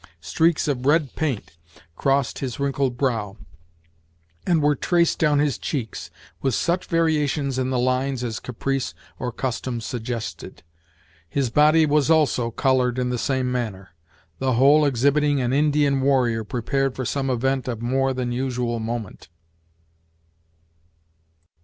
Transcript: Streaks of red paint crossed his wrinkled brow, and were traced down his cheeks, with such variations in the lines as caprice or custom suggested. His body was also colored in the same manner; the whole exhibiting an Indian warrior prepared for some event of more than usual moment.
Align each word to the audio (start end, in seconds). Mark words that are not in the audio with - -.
Streaks 0.19 0.67
of 0.67 0.87
red 0.87 1.13
paint 1.15 1.55
crossed 1.95 2.39
his 2.39 2.59
wrinkled 2.59 2.97
brow, 2.97 3.37
and 4.47 4.63
were 4.63 4.73
traced 4.75 5.19
down 5.19 5.37
his 5.37 5.59
cheeks, 5.59 6.09
with 6.41 6.55
such 6.55 6.87
variations 6.87 7.59
in 7.59 7.69
the 7.69 7.77
lines 7.77 8.23
as 8.23 8.39
caprice 8.39 8.95
or 9.19 9.31
custom 9.31 9.79
suggested. 9.79 10.63
His 11.29 11.51
body 11.51 11.85
was 11.85 12.09
also 12.09 12.49
colored 12.49 12.97
in 12.97 13.11
the 13.11 13.19
same 13.19 13.51
manner; 13.51 13.91
the 14.39 14.53
whole 14.53 14.85
exhibiting 14.85 15.39
an 15.39 15.53
Indian 15.53 16.01
warrior 16.01 16.43
prepared 16.43 16.95
for 16.95 17.05
some 17.05 17.29
event 17.29 17.67
of 17.67 17.79
more 17.83 18.11
than 18.11 18.31
usual 18.31 18.79
moment. 18.79 19.29